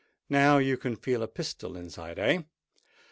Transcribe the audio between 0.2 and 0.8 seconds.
Now you